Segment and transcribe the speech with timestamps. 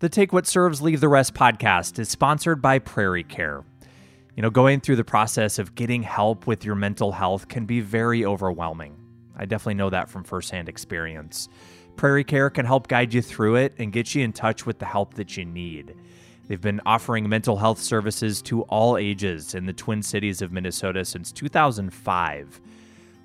[0.00, 3.64] The Take What Serves, Leave the Rest podcast is sponsored by Prairie Care.
[4.34, 7.80] You know, going through the process of getting help with your mental health can be
[7.80, 8.96] very overwhelming.
[9.36, 11.50] I definitely know that from firsthand experience.
[11.96, 14.86] Prairie Care can help guide you through it and get you in touch with the
[14.86, 15.94] help that you need.
[16.48, 21.04] They've been offering mental health services to all ages in the Twin Cities of Minnesota
[21.04, 22.60] since 2005.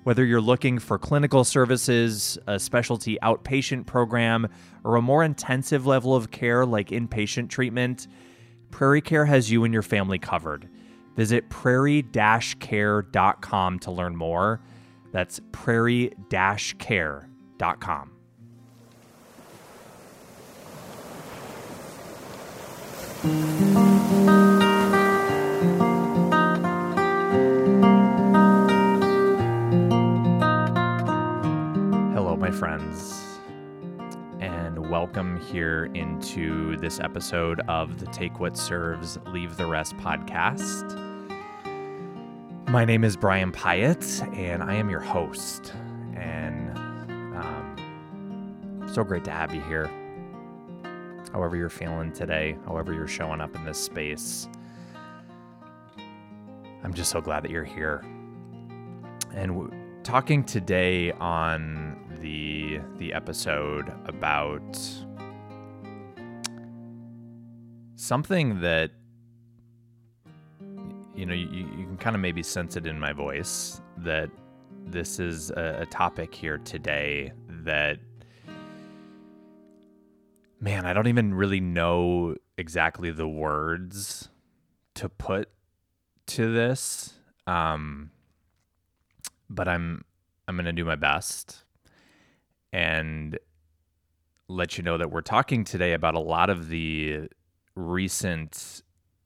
[0.06, 4.46] Whether you're looking for clinical services, a specialty outpatient program,
[4.84, 8.06] or a more intensive level of care like inpatient treatment,
[8.70, 10.68] Prairie Care has you and your family covered.
[11.16, 14.60] Visit prairie-care.com to learn more.
[15.10, 18.10] That's prairie-care.com.
[23.22, 24.15] Hello, my
[32.58, 33.22] friends,
[34.40, 40.98] and welcome here into this episode of the Take What Serves, Leave the Rest podcast.
[42.68, 45.74] My name is Brian Pyatt, and I am your host.
[46.14, 46.70] And
[47.36, 49.90] um, so great to have you here.
[51.34, 54.48] However, you're feeling today, however, you're showing up in this space.
[56.82, 58.02] I'm just so glad that you're here.
[59.34, 59.70] And w-
[60.04, 64.76] talking today on the the episode about
[67.94, 68.90] something that
[71.14, 74.28] you know you, you can kind of maybe sense it in my voice that
[74.86, 77.98] this is a, a topic here today that
[80.60, 84.30] man i don't even really know exactly the words
[84.94, 85.48] to put
[86.26, 87.14] to this
[87.46, 88.10] um
[89.48, 90.04] but i'm
[90.48, 91.62] i'm to do my best
[92.76, 93.38] and
[94.48, 97.26] let you know that we're talking today about a lot of the
[97.74, 98.82] recent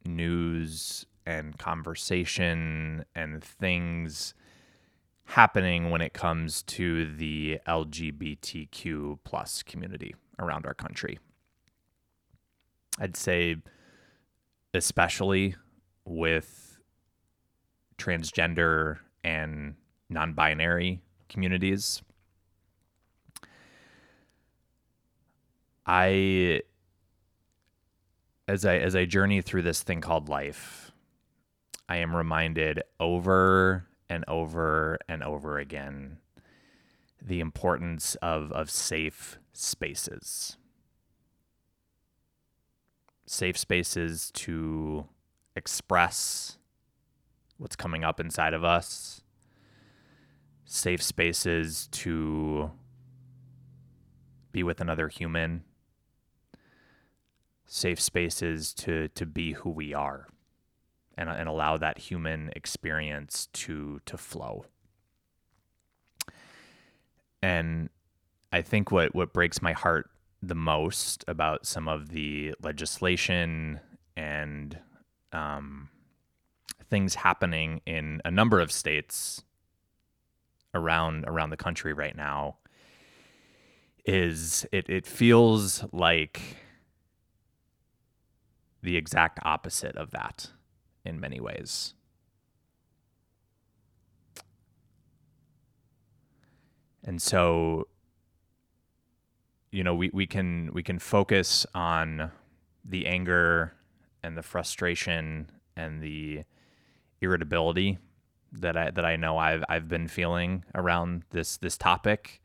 [0.06, 4.34] news and conversation and things
[5.24, 11.18] happening when it comes to the LGBTQ plus community around our country.
[13.00, 13.56] I'd say
[14.72, 15.56] especially
[16.04, 16.78] with
[17.98, 19.74] transgender and
[20.08, 22.00] non-binary communities.
[25.92, 26.62] I
[28.46, 30.92] as I as I journey through this thing called life,
[31.88, 36.18] I am reminded over and over and over again
[37.20, 40.56] the importance of of safe spaces.
[43.26, 45.08] Safe spaces to
[45.56, 46.56] express
[47.58, 49.22] what's coming up inside of us.
[50.64, 52.70] Safe spaces to
[54.52, 55.64] be with another human
[57.72, 60.26] safe spaces to to be who we are
[61.16, 64.64] and, and allow that human experience to to flow.
[67.42, 67.88] And
[68.52, 70.10] i think what what breaks my heart
[70.42, 73.78] the most about some of the legislation
[74.16, 74.78] and
[75.32, 75.88] um,
[76.88, 79.44] things happening in a number of states
[80.74, 82.56] around around the country right now
[84.04, 86.56] is it it feels like
[88.82, 90.50] the exact opposite of that
[91.04, 91.94] in many ways.
[97.04, 97.86] And so
[99.70, 102.30] you know, we, we can we can focus on
[102.84, 103.74] the anger
[104.22, 106.42] and the frustration and the
[107.20, 107.98] irritability
[108.52, 112.42] that I that I know I've I've been feeling around this this topic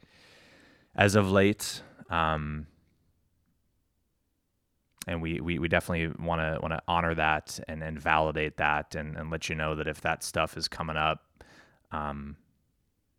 [0.95, 1.81] as of late.
[2.09, 2.67] Um,
[5.07, 8.95] and we, we, we definitely want to want to honor that and, and validate that
[8.95, 11.23] and, and let you know that if that stuff is coming up,
[11.91, 12.37] um,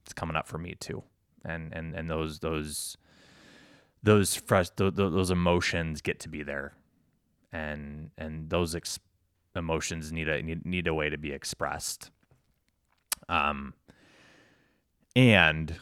[0.05, 1.03] it's coming up for me too.
[1.45, 2.97] And, and, and those, those,
[4.03, 6.75] those fresh, those, those emotions get to be there
[7.53, 8.99] and, and those ex-
[9.55, 12.11] emotions need a, need, need a way to be expressed.
[13.29, 13.75] Um,
[15.15, 15.77] and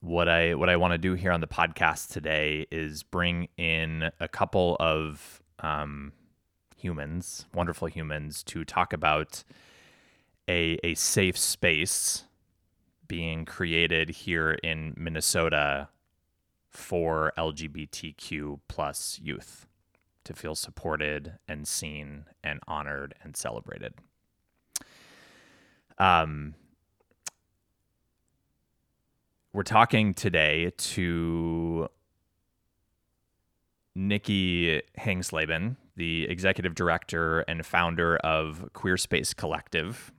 [0.00, 4.10] what I what I want to do here on the podcast today is bring in
[4.18, 6.12] a couple of um,
[6.76, 9.44] humans, wonderful humans, to talk about
[10.48, 12.24] a a safe space
[13.06, 15.88] being created here in Minnesota
[16.70, 19.66] for LGBTQ plus youth
[20.24, 23.94] to feel supported and seen and honored and celebrated.
[25.98, 26.54] Um,
[29.52, 31.88] we're talking today to
[33.96, 40.12] Nikki Hangsleben, the executive director and founder of Queer Space Collective.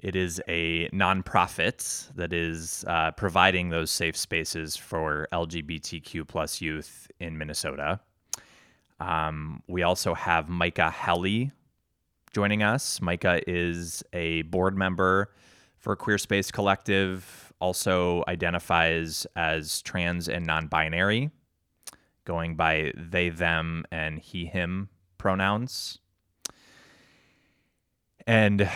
[0.00, 7.10] It is a nonprofit that is uh, providing those safe spaces for LGBTQ plus youth
[7.20, 8.00] in Minnesota.
[8.98, 11.52] Um, we also have Micah Helly
[12.32, 13.02] joining us.
[13.02, 15.32] Micah is a board member
[15.80, 21.30] for Queer Space Collective, also identifies as trans and non binary,
[22.24, 25.98] going by they, them, and he, him pronouns.
[28.26, 28.68] And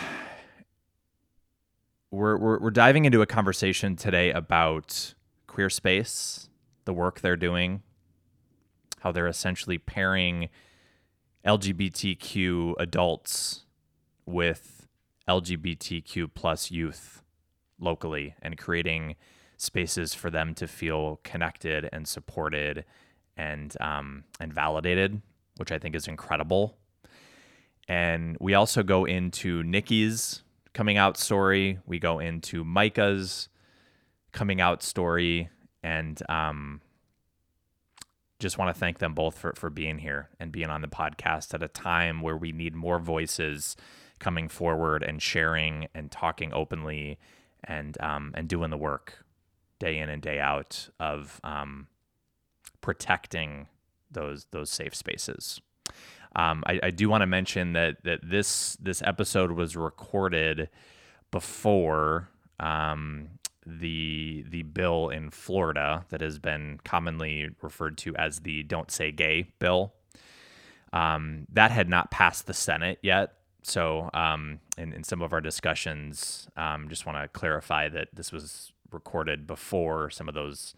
[2.10, 5.14] we're, we're, we're diving into a conversation today about
[5.46, 6.48] queer space,
[6.86, 7.82] the work they're doing,
[9.00, 10.48] how they're essentially pairing
[11.44, 13.66] LGBTQ adults
[14.26, 14.73] with
[15.28, 17.22] LGBTQ plus youth
[17.78, 19.16] locally and creating
[19.56, 22.84] spaces for them to feel connected and supported
[23.36, 25.20] and um, and validated,
[25.56, 26.76] which I think is incredible.
[27.88, 30.42] And we also go into Nikki's
[30.72, 31.78] coming out story.
[31.86, 33.48] We go into Micah's
[34.32, 35.50] coming out story,
[35.82, 36.80] and um,
[38.38, 41.54] just want to thank them both for, for being here and being on the podcast
[41.54, 43.76] at a time where we need more voices
[44.24, 47.18] coming forward and sharing and talking openly
[47.62, 49.22] and um, and doing the work
[49.78, 51.88] day in and day out of um,
[52.80, 53.68] protecting
[54.10, 55.60] those those safe spaces.
[56.36, 60.70] Um, I, I, do want to mention that that this this episode was recorded
[61.30, 63.28] before um,
[63.66, 69.12] the the bill in Florida that has been commonly referred to as the "Don't Say
[69.12, 69.92] Gay" bill.
[70.94, 73.34] Um, that had not passed the Senate yet.
[73.66, 78.30] So, um, in, in some of our discussions, um, just want to clarify that this
[78.30, 80.74] was recorded before some of those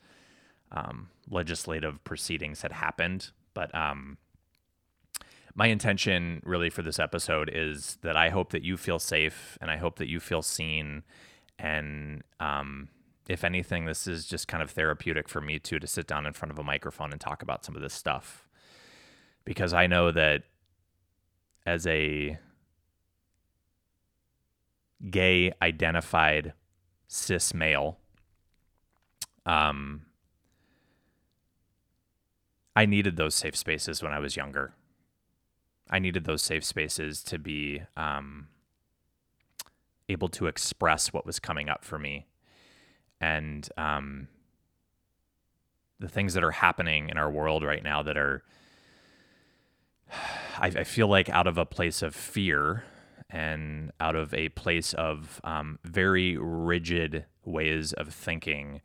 [0.71, 3.33] um, legislative proceedings had happened.
[3.55, 4.19] But um,
[5.57, 9.69] my intention really for this episode is that I hope that you feel safe and
[9.69, 11.03] I hope that you feel seen.
[11.59, 12.89] And um,
[13.29, 16.35] if anything, this is just kind of therapeutic for me too to sit down in
[16.35, 18.47] front of a microphone and talk about some of this stuff.
[19.45, 20.45] Because I know that
[21.67, 22.39] as a
[25.11, 26.53] gay identified
[27.09, 27.99] cis male,
[29.45, 30.03] um,
[32.75, 34.75] I needed those safe spaces when I was younger.
[35.89, 38.49] I needed those safe spaces to be um,
[40.09, 42.27] able to express what was coming up for me.
[43.21, 44.29] And um,
[46.01, 48.43] the things that are happening in our world right now that are,
[50.59, 52.85] I, I feel like, out of a place of fear
[53.31, 58.81] and out of a place of um, very rigid ways of thinking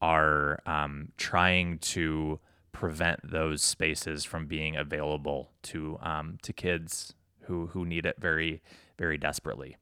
[0.00, 2.40] are um, trying to
[2.72, 8.62] prevent those spaces from being available to um, to kids who who need it very
[8.98, 9.76] very desperately.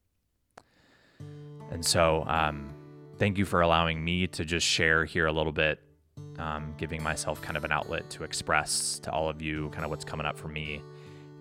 [1.70, 2.68] And so, um,
[3.18, 5.80] thank you for allowing me to just share here a little bit,
[6.38, 9.90] um, giving myself kind of an outlet to express to all of you kind of
[9.90, 10.82] what's coming up for me,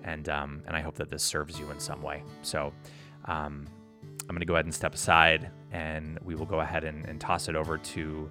[0.04, 2.24] and um, and I hope that this serves you in some way.
[2.42, 2.74] So.
[3.26, 3.68] Um,
[4.22, 7.20] I'm going to go ahead and step aside, and we will go ahead and, and
[7.20, 8.30] toss it over to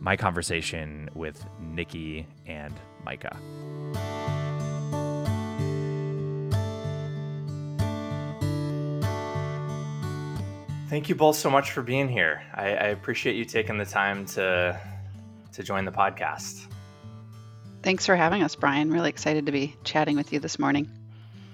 [0.00, 2.74] my conversation with Nikki and
[3.04, 3.36] Micah.
[10.88, 12.42] Thank you both so much for being here.
[12.54, 14.80] I, I appreciate you taking the time to
[15.52, 16.66] to join the podcast.
[17.82, 18.90] Thanks for having us, Brian.
[18.90, 20.90] Really excited to be chatting with you this morning.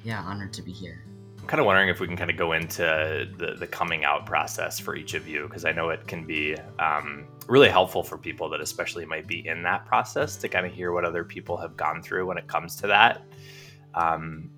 [0.04, 1.04] Yeah, honored to be here.
[1.40, 4.26] I'm kind of wondering if we can kind of go into the, the coming out
[4.26, 8.16] process for each of you, because I know it can be um, really helpful for
[8.16, 11.56] people that especially might be in that process to kind of hear what other people
[11.56, 13.25] have gone through when it comes to that.
[13.94, 14.50] Um,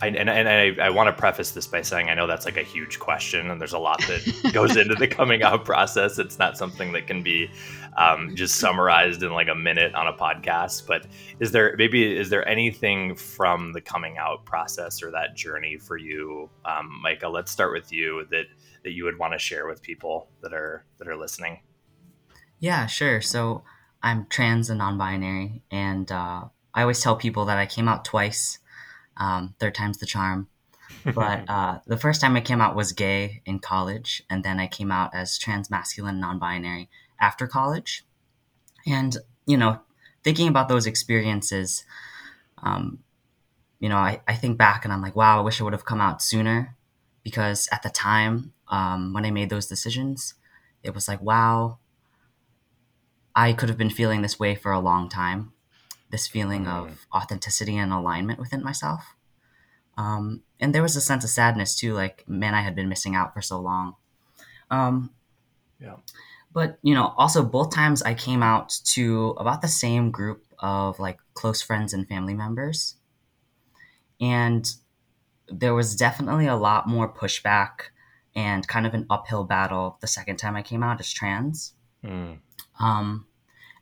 [0.00, 2.56] I, and, and I, I want to preface this by saying I know that's like
[2.56, 6.18] a huge question, and there's a lot that goes into the coming out process.
[6.18, 7.50] It's not something that can be
[7.96, 10.86] um, just summarized in like a minute on a podcast.
[10.86, 11.06] But
[11.40, 15.96] is there maybe is there anything from the coming out process or that journey for
[15.96, 17.28] you, um, Micah?
[17.28, 18.46] Let's start with you that
[18.84, 21.60] that you would want to share with people that are that are listening.
[22.58, 23.20] Yeah, sure.
[23.20, 23.64] So
[24.02, 28.58] I'm trans and non-binary, and uh, I always tell people that I came out twice.
[29.16, 30.48] Um, third time's the charm.
[31.04, 34.66] But uh, the first time I came out was gay in college, and then I
[34.66, 36.88] came out as trans masculine non binary
[37.20, 38.04] after college.
[38.86, 39.80] And, you know,
[40.22, 41.84] thinking about those experiences,
[42.62, 43.00] um,
[43.78, 45.84] you know, I, I think back and I'm like, wow, I wish I would have
[45.84, 46.76] come out sooner
[47.22, 50.34] because at the time um, when I made those decisions,
[50.82, 51.78] it was like, wow,
[53.34, 55.52] I could have been feeling this way for a long time.
[56.10, 59.16] This feeling of authenticity and alignment within myself.
[59.96, 63.14] Um, and there was a sense of sadness too, like man, I had been missing
[63.14, 63.96] out for so long.
[64.70, 65.10] Um,
[65.80, 65.96] yeah.
[66.52, 70.98] But you know, also both times I came out to about the same group of
[70.98, 72.94] like close friends and family members,
[74.20, 74.66] and
[75.48, 77.90] there was definitely a lot more pushback
[78.34, 81.74] and kind of an uphill battle the second time I came out as trans.
[82.04, 82.38] Mm.
[82.80, 83.26] Um,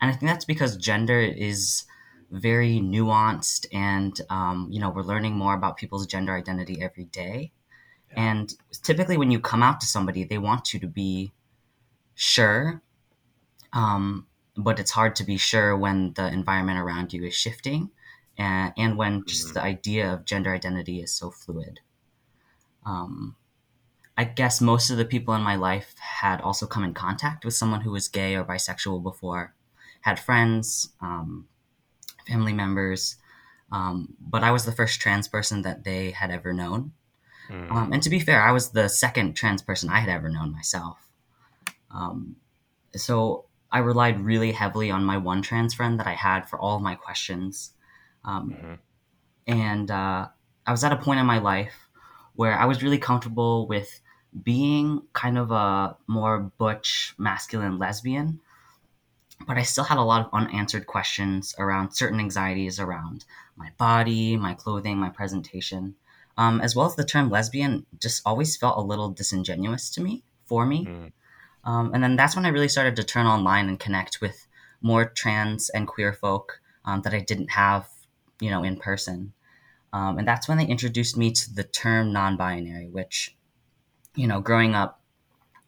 [0.00, 1.84] and I think that's because gender is
[2.30, 7.52] very nuanced and um, you know we're learning more about people's gender identity every day
[8.10, 8.30] yeah.
[8.30, 11.32] and typically when you come out to somebody they want you to be
[12.14, 12.82] sure
[13.72, 14.26] um,
[14.56, 17.90] but it's hard to be sure when the environment around you is shifting
[18.38, 19.54] and, and when just mm-hmm.
[19.54, 21.80] the idea of gender identity is so fluid
[22.86, 23.36] um,
[24.16, 27.54] i guess most of the people in my life had also come in contact with
[27.54, 29.54] someone who was gay or bisexual before
[30.02, 31.48] had friends um,
[32.26, 33.16] family members.
[33.72, 36.92] Um, but I was the first trans person that they had ever known.
[37.50, 37.70] Mm.
[37.70, 40.52] Um, and to be fair, I was the second trans person I had ever known
[40.52, 40.98] myself.
[41.90, 42.36] Um,
[42.94, 46.76] so I relied really heavily on my one trans friend that I had for all
[46.76, 47.72] of my questions.
[48.24, 48.74] Um, mm-hmm.
[49.46, 50.28] And uh,
[50.66, 51.74] I was at a point in my life
[52.34, 54.00] where I was really comfortable with
[54.42, 58.40] being kind of a more butch, masculine lesbian
[59.46, 63.24] but I still had a lot of unanswered questions around certain anxieties around
[63.56, 65.94] my body, my clothing, my presentation,
[66.36, 70.22] um, as well as the term lesbian just always felt a little disingenuous to me,
[70.46, 70.86] for me.
[70.86, 71.12] Mm.
[71.64, 74.46] Um, and then that's when I really started to turn online and connect with
[74.82, 77.88] more trans and queer folk um, that I didn't have,
[78.40, 79.32] you know, in person.
[79.92, 83.36] Um, and that's when they introduced me to the term non-binary, which,
[84.14, 85.00] you know, growing up,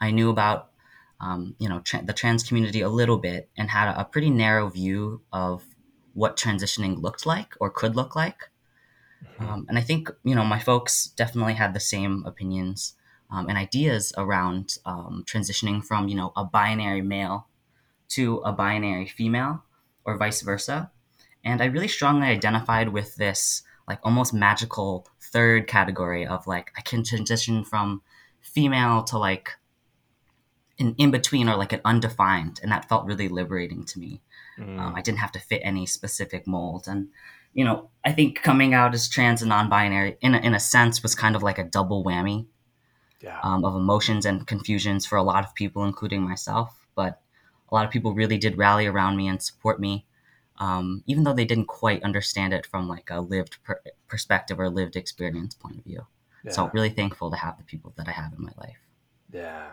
[0.00, 0.70] I knew about
[1.20, 4.30] um, you know, tra- the trans community a little bit and had a, a, pretty
[4.30, 5.64] narrow view of
[6.12, 8.50] what transitioning looked like or could look like.
[9.25, 9.49] Mm-hmm.
[9.49, 12.94] Um, and I think, you know, my folks definitely had the same opinions
[13.30, 17.49] um, and ideas around um, transitioning from, you know, a binary male
[18.08, 19.64] to a binary female
[20.04, 20.90] or vice versa.
[21.44, 26.82] And I really strongly identified with this, like, almost magical third category of, like, I
[26.82, 28.02] can transition from
[28.40, 29.52] female to, like,
[30.78, 34.21] an in between or like an undefined, and that felt really liberating to me.
[34.59, 34.78] Mm.
[34.78, 37.09] Um, I didn't have to fit any specific mold, and
[37.52, 41.02] you know, I think coming out as trans and non-binary, in a, in a sense,
[41.02, 42.47] was kind of like a double whammy
[43.23, 43.40] yeah.
[43.42, 46.87] um, of emotions and confusions for a lot of people, including myself.
[46.95, 47.21] But
[47.71, 50.04] a lot of people really did rally around me and support me,
[50.59, 54.68] um, even though they didn't quite understand it from like a lived per- perspective or
[54.68, 56.06] lived experience point of view.
[56.45, 56.52] Yeah.
[56.52, 58.78] So really thankful to have the people that I have in my life.
[59.33, 59.68] Yeah,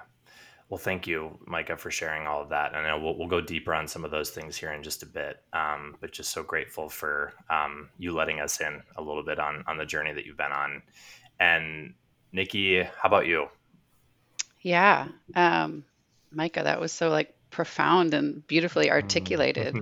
[0.74, 2.74] well, thank you, Micah, for sharing all of that.
[2.74, 5.40] And we'll, we'll go deeper on some of those things here in just a bit.
[5.54, 9.64] Um, but just so grateful for um, you letting us in a little bit on
[9.68, 10.82] on the journey that you've been on.
[11.40, 11.94] And
[12.32, 13.50] Nikki, how about you?
[14.62, 15.86] Yeah, um,
[16.32, 19.76] Micah, that was so like profound and beautifully articulated.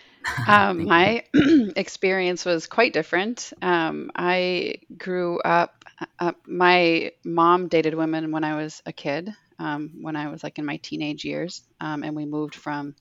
[0.46, 1.24] um, my
[1.74, 3.54] experience was quite different.
[3.62, 5.86] Um, I grew up,
[6.18, 10.58] uh, my mom dated women when I was a kid um, when I was like
[10.58, 11.62] in my teenage years.
[11.80, 12.94] Um, and we moved from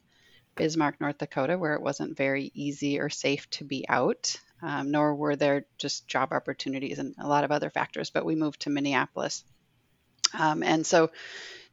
[0.55, 5.15] Bismarck, North Dakota, where it wasn't very easy or safe to be out, um, nor
[5.15, 8.09] were there just job opportunities and a lot of other factors.
[8.09, 9.43] But we moved to Minneapolis.
[10.37, 11.11] Um, and so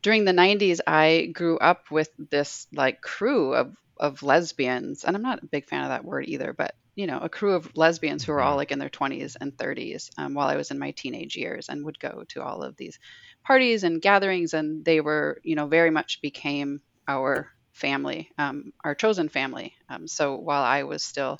[0.02, 5.04] during the 90s, I grew up with this like crew of, of lesbians.
[5.04, 7.54] And I'm not a big fan of that word either, but you know, a crew
[7.54, 8.58] of lesbians who were all mm-hmm.
[8.58, 11.84] like in their 20s and 30s um, while I was in my teenage years and
[11.84, 12.98] would go to all of these
[13.44, 18.94] parties and gatherings, and they were, you know, very much became our family, um, our
[18.94, 19.74] chosen family.
[19.88, 21.38] Um, so while I was still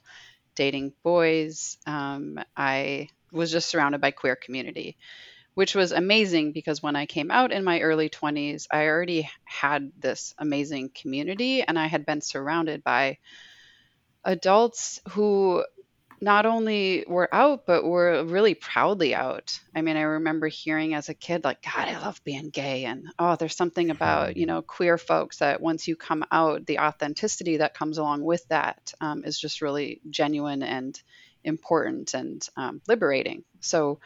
[0.55, 4.97] dating boys, um, I was just surrounded by queer community,
[5.55, 9.91] which was amazing because when I came out in my early 20s, I already had
[9.99, 13.19] this amazing community and I had been surrounded by
[14.25, 15.65] adults who
[16.21, 19.59] not only were out, but we were really proudly out.
[19.75, 22.85] I mean, I remember hearing as a kid, like, God, I love being gay.
[22.85, 26.79] And oh, there's something about, you know, queer folks that once you come out, the
[26.79, 31.01] authenticity that comes along with that um, is just really genuine and
[31.43, 33.45] important and um, liberating.
[33.61, 34.01] So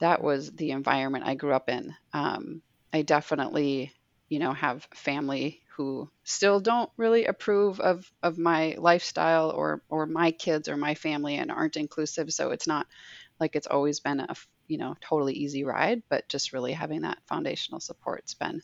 [0.00, 1.94] that was the environment I grew up in.
[2.12, 3.92] Um, I definitely,
[4.34, 10.06] you know, have family who still don't really approve of of my lifestyle or or
[10.06, 12.32] my kids or my family and aren't inclusive.
[12.32, 12.88] So it's not
[13.38, 14.34] like it's always been a
[14.66, 18.60] you know totally easy ride but just really having that foundational support's been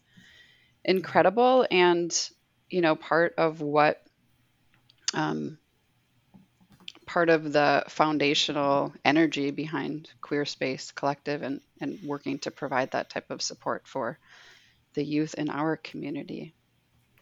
[0.85, 2.31] incredible and
[2.69, 4.03] you know part of what
[5.15, 5.57] um,
[7.07, 13.11] part of the foundational energy behind Queer Space Collective and, and working to provide that
[13.11, 14.19] type of support for
[14.95, 16.55] the youth in our community.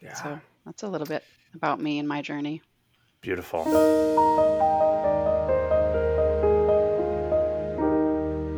[0.01, 0.13] Yeah.
[0.13, 1.23] So that's a little bit
[1.53, 2.61] about me and my journey.
[3.21, 3.65] Beautiful.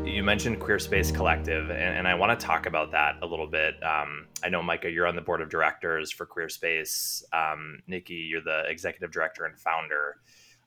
[0.06, 3.48] You mentioned Queer Space Collective, and, and I want to talk about that a little
[3.48, 3.82] bit.
[3.82, 7.24] Um, I know, Micah, you're on the board of directors for Queer Space.
[7.34, 10.18] Um, Nikki, you're the executive director and founder.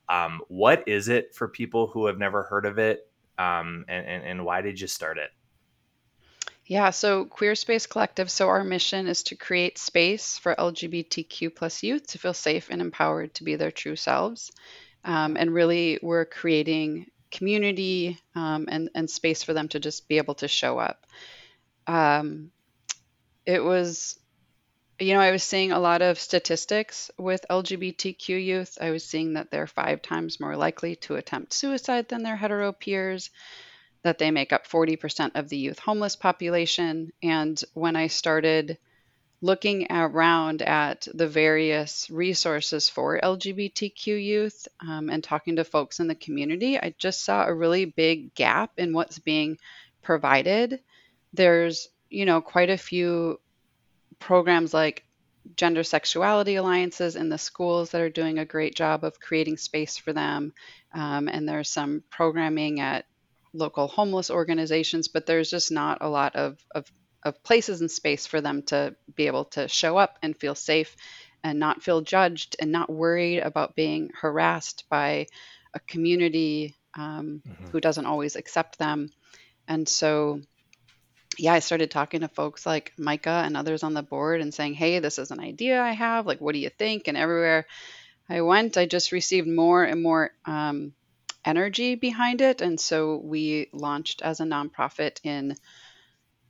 [0.09, 4.23] Um, what is it for people who have never heard of it, um, and, and,
[4.23, 5.29] and why did you start it?
[6.67, 8.31] Yeah, so Queer Space Collective.
[8.31, 12.81] So our mission is to create space for LGBTQ plus youth to feel safe and
[12.81, 14.51] empowered to be their true selves.
[15.03, 20.17] Um, and really, we're creating community um, and and space for them to just be
[20.17, 21.05] able to show up.
[21.85, 22.49] Um,
[23.45, 24.17] it was,
[24.99, 28.79] you know, I was seeing a lot of statistics with LGBTQ youth.
[28.81, 32.71] I was seeing that they're five times more likely to attempt suicide than their hetero
[32.71, 33.29] peers
[34.05, 37.11] that they make up 40% of the youth homeless population.
[37.23, 38.77] And when I started
[39.41, 46.07] looking around at the various resources for LGBTQ youth um, and talking to folks in
[46.07, 49.57] the community, I just saw a really big gap in what's being
[50.03, 50.81] provided.
[51.33, 53.39] There's, you know, quite a few
[54.19, 55.03] programs like
[55.55, 59.97] gender sexuality alliances in the schools that are doing a great job of creating space
[59.97, 60.53] for them.
[60.93, 63.05] Um, and there's some programming at
[63.55, 66.91] local homeless organizations, but there's just not a lot of, of,
[67.23, 70.95] of places and space for them to be able to show up and feel safe
[71.43, 75.27] and not feel judged and not worried about being harassed by
[75.73, 77.67] a community um, mm-hmm.
[77.71, 79.11] who doesn't always accept them.
[79.67, 80.41] And so,
[81.37, 84.73] yeah, I started talking to folks like Micah and others on the board and saying,
[84.73, 86.25] hey, this is an idea I have.
[86.25, 87.07] Like, what do you think?
[87.07, 87.65] And everywhere
[88.29, 90.93] I went, I just received more and more um,
[91.45, 92.61] energy behind it.
[92.61, 95.55] And so we launched as a nonprofit in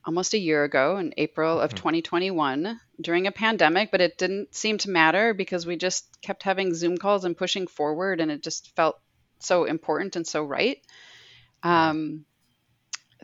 [0.05, 2.73] almost a year ago in April of 2021 mm-hmm.
[3.01, 6.97] during a pandemic, but it didn't seem to matter because we just kept having Zoom
[6.97, 8.99] calls and pushing forward, and it just felt
[9.39, 10.79] so important and so right.
[11.63, 12.25] Um,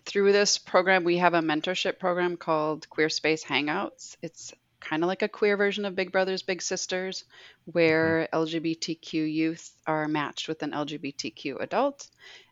[0.06, 4.18] through this program, we have a mentorship program called Queer Space Hangouts.
[4.24, 7.24] It's kind of like a queer version of Big Brothers Big Sisters,
[7.66, 8.58] where mm-hmm.
[8.58, 12.08] LGBTQ youth are matched with an LGBTQ adult.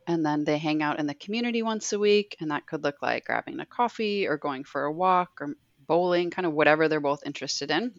[0.07, 2.37] And then they hang out in the community once a week.
[2.39, 6.29] And that could look like grabbing a coffee or going for a walk or bowling,
[6.29, 7.93] kind of whatever they're both interested in.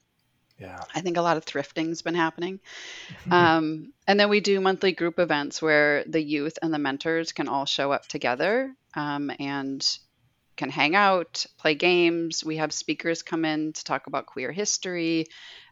[0.59, 0.79] Yeah.
[0.95, 2.61] I think a lot of thrifting's been happening.
[3.31, 7.49] um, and then we do monthly group events where the youth and the mentors can
[7.49, 9.99] all show up together um, and
[10.61, 12.44] can hang out, play games.
[12.44, 15.25] We have speakers come in to talk about queer history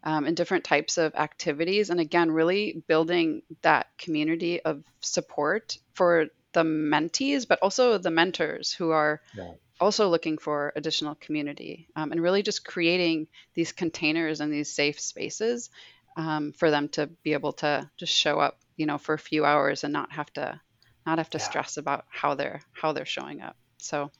[0.03, 1.90] um, and different types of activities.
[1.90, 8.72] And again, really building that community of support for the mentees, but also the mentors
[8.72, 9.51] who are yeah.
[9.79, 14.98] also looking for additional community um, and really just creating these containers and these safe
[14.98, 15.68] spaces
[16.16, 19.44] um, for them to be able to just show up, you know, for a few
[19.44, 20.59] hours and not have to
[21.05, 21.44] not have to yeah.
[21.44, 23.57] stress about how they're how they're showing up.
[23.77, 24.11] So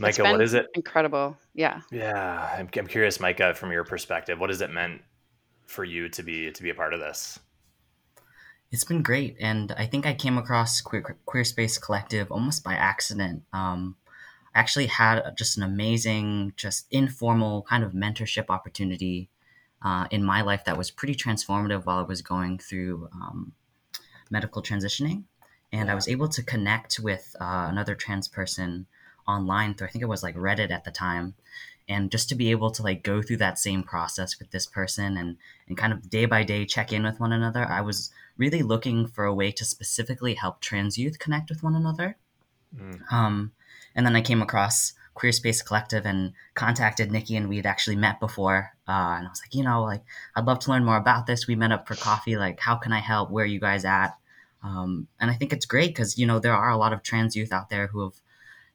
[0.00, 0.66] Micah, what is it?
[0.74, 1.36] Incredible.
[1.54, 1.82] Yeah.
[1.92, 2.50] Yeah.
[2.56, 5.02] I'm, I'm curious, Micah, from your perspective, what has it meant
[5.66, 7.38] for you to be to be a part of this?
[8.72, 12.74] It's been great, and I think I came across Queer, Queer Space Collective almost by
[12.74, 13.42] accident.
[13.52, 13.96] Um,
[14.54, 19.28] I actually had just an amazing, just informal kind of mentorship opportunity
[19.82, 23.52] uh, in my life that was pretty transformative while I was going through um,
[24.30, 25.24] medical transitioning,
[25.72, 25.92] and yeah.
[25.92, 28.86] I was able to connect with uh, another trans person
[29.26, 31.34] online through I think it was like Reddit at the time.
[31.88, 35.16] And just to be able to like go through that same process with this person
[35.16, 38.62] and and kind of day by day check in with one another I was really
[38.62, 42.16] looking for a way to specifically help trans youth connect with one another.
[42.76, 43.12] Mm.
[43.12, 43.52] um,
[43.96, 47.96] and then I came across Queer Space Collective and contacted Nikki and we had actually
[47.96, 50.02] met before uh, and I was like you know like
[50.36, 51.48] I'd love to learn more about this.
[51.48, 53.30] We met up for coffee like how can I help?
[53.30, 54.16] Where are you guys at?
[54.62, 57.34] Um, and I think it's great because you know there are a lot of trans
[57.34, 58.20] youth out there who have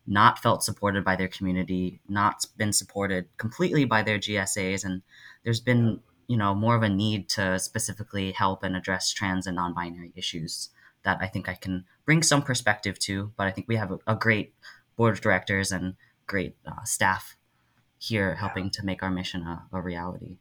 [0.08, 5.02] not felt supported by their community, not been supported completely by their GSAs, and
[5.44, 9.56] there's been you know more of a need to specifically help and address trans and
[9.56, 10.70] non-binary issues
[11.04, 13.32] that I think I can bring some perspective to.
[13.38, 14.54] But I think we have a, a great
[14.96, 15.96] board of directors and
[16.28, 17.38] great uh, staff
[17.98, 18.72] here helping yeah.
[18.72, 20.38] to make our mission a, a, reality.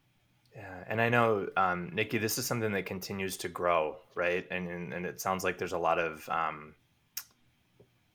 [0.55, 4.45] Yeah, and I know um, Nikki, this is something that continues to grow, right?
[4.51, 6.75] And and, and it sounds like there's a lot of um,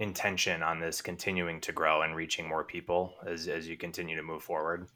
[0.00, 4.22] intention on this continuing to grow and reaching more people as, as you continue to
[4.22, 4.88] move forward?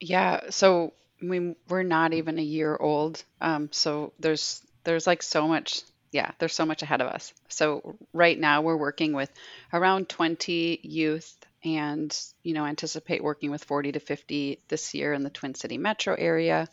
[0.00, 0.50] Yeah.
[0.50, 3.22] So we we're not even a year old.
[3.40, 7.32] Um, so there's there's like so much yeah, there's so much ahead of us.
[7.48, 9.30] So right now we're working with
[9.72, 15.24] around 20 youth and, you know, anticipate working with 40 to 50 this year in
[15.24, 16.68] the Twin City metro area.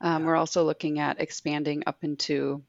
[0.00, 2.62] Um, we're also looking at expanding up into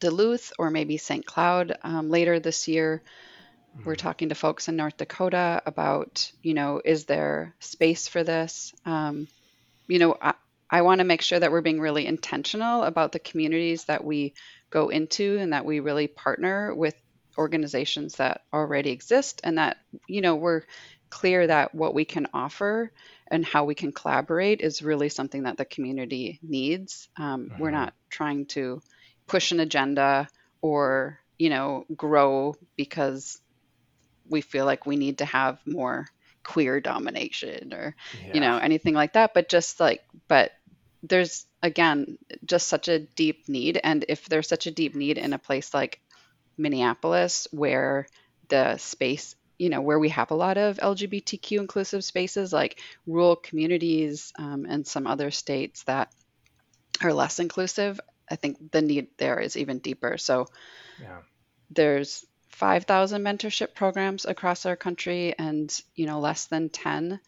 [0.00, 1.26] Duluth or maybe St.
[1.26, 3.02] Cloud um, later this year.
[3.84, 4.06] We're mm-hmm.
[4.06, 8.74] talking to folks in North Dakota about, you know, is there space for this?
[8.84, 9.28] Um,
[9.86, 10.34] you know, I,
[10.68, 14.34] I want to make sure that we're being really intentional about the communities that we
[14.70, 16.94] go into and that we really partner with
[17.38, 19.76] organizations that already exist and that,
[20.08, 20.62] you know, we're
[21.10, 22.90] clear that what we can offer
[23.28, 27.08] and how we can collaborate is really something that the community needs.
[27.16, 27.76] Um, We're mm-hmm.
[27.76, 28.82] not trying to
[29.26, 30.28] push an agenda
[30.60, 33.40] or, you know, grow because
[34.28, 36.06] we feel like we need to have more
[36.46, 38.34] queer domination or yeah.
[38.34, 40.52] you know anything like that but just like but
[41.02, 45.32] there's again just such a deep need and if there's such a deep need in
[45.32, 46.00] a place like
[46.56, 48.06] Minneapolis where
[48.48, 53.36] the space you know where we have a lot of lgbtq inclusive spaces like rural
[53.36, 56.12] communities um, and some other states that
[57.02, 60.46] are less inclusive i think the need there is even deeper so
[61.00, 61.18] yeah.
[61.70, 62.24] there's
[62.56, 67.20] 5,000 mentorship programs across our country and, you know, less than 10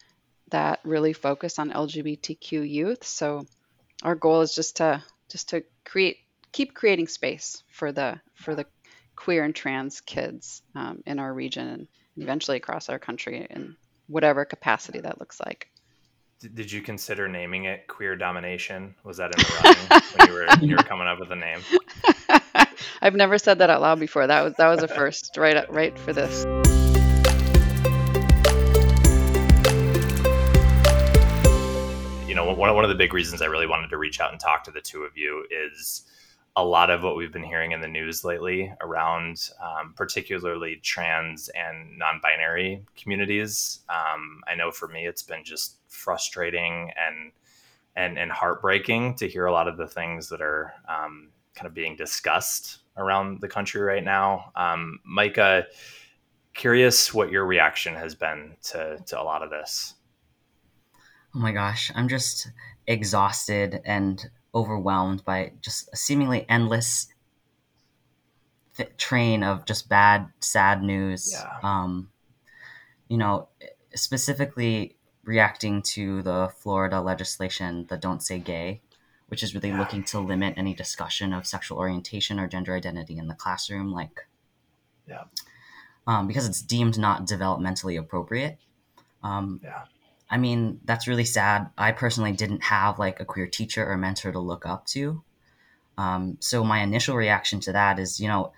[0.50, 3.04] that really focus on LGBTQ youth.
[3.04, 3.46] So
[4.02, 6.16] our goal is just to just to create
[6.50, 8.64] keep creating space for the for the
[9.16, 14.46] queer and trans kids um, in our region and eventually across our country in whatever
[14.46, 15.68] capacity that looks like.
[16.40, 18.94] Did you consider naming it queer domination?
[19.04, 21.36] Was that in the running when you were when you were coming up with the
[21.36, 21.60] name?
[23.00, 24.26] I've never said that out loud before.
[24.26, 25.70] That was that was a first, right?
[25.72, 26.44] Right for this.
[32.28, 34.40] You know, one one of the big reasons I really wanted to reach out and
[34.40, 36.02] talk to the two of you is
[36.56, 41.48] a lot of what we've been hearing in the news lately around um, particularly trans
[41.50, 47.30] and non-binary communities um, i know for me it's been just frustrating and
[47.94, 51.74] and and heartbreaking to hear a lot of the things that are um, kind of
[51.74, 54.52] being discussed around the country right now.
[54.54, 55.66] Um, Micah,
[56.54, 59.94] curious what your reaction has been to, to a lot of this.
[61.34, 62.50] Oh my gosh, I'm just
[62.87, 67.08] exhausted and overwhelmed by just a seemingly endless
[68.96, 71.32] train of just bad, sad news.
[71.32, 71.58] Yeah.
[71.62, 72.11] Um,
[73.08, 73.48] you know,
[73.94, 78.80] specifically reacting to the Florida legislation, the Don't Say Gay,
[79.28, 83.28] which is really looking to limit any discussion of sexual orientation or gender identity in
[83.28, 84.26] the classroom, like,
[85.06, 85.24] yeah,
[86.06, 88.58] um, because it's deemed not developmentally appropriate.
[89.22, 89.84] Um, yeah.
[90.30, 91.70] I mean, that's really sad.
[91.78, 95.22] I personally didn't have like a queer teacher or mentor to look up to.
[95.96, 98.52] Um, so my initial reaction to that is, you know,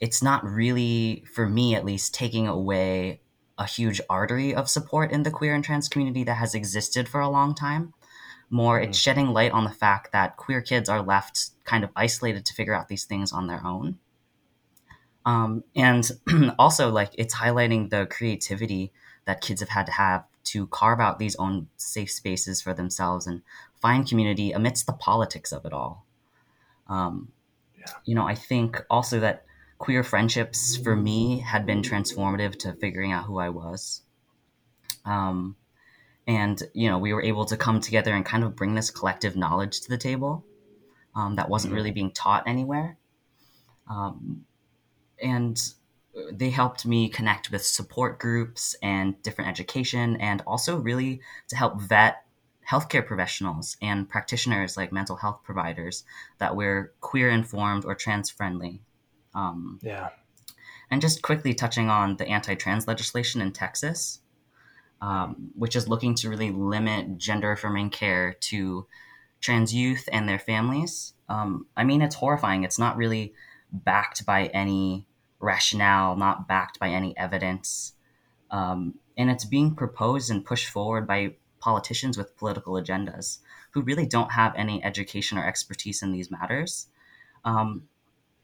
[0.00, 3.20] it's not really, for me at least, taking away
[3.58, 7.20] a huge artery of support in the queer and trans community that has existed for
[7.20, 7.94] a long time
[8.50, 9.02] more it's mm.
[9.02, 12.74] shedding light on the fact that queer kids are left kind of isolated to figure
[12.74, 13.98] out these things on their own
[15.24, 16.10] um, and
[16.58, 18.92] also like it's highlighting the creativity
[19.24, 23.26] that kids have had to have to carve out these own safe spaces for themselves
[23.26, 23.42] and
[23.80, 26.06] find community amidst the politics of it all
[26.88, 27.32] um,
[27.78, 27.92] yeah.
[28.04, 29.44] you know i think also that
[29.78, 34.02] queer friendships for me had been transformative to figuring out who i was
[35.04, 35.56] um,
[36.26, 39.36] and you know we were able to come together and kind of bring this collective
[39.36, 40.44] knowledge to the table
[41.14, 41.76] um, that wasn't mm-hmm.
[41.76, 42.98] really being taught anywhere.
[43.88, 44.44] Um,
[45.22, 45.60] and
[46.32, 51.80] they helped me connect with support groups and different education and also really to help
[51.80, 52.22] vet
[52.68, 56.04] healthcare professionals and practitioners like mental health providers
[56.38, 58.82] that were queer informed or trans friendly.
[59.34, 60.08] Um, yeah.
[60.90, 64.20] and just quickly touching on the anti-trans legislation in texas
[65.00, 68.86] um, which is looking to really limit gender affirming care to
[69.40, 71.12] trans youth and their families.
[71.28, 72.64] Um, I mean, it's horrifying.
[72.64, 73.34] It's not really
[73.72, 75.06] backed by any
[75.40, 77.92] rationale, not backed by any evidence.
[78.50, 83.38] Um, and it's being proposed and pushed forward by politicians with political agendas
[83.72, 86.86] who really don't have any education or expertise in these matters.
[87.44, 87.88] Um,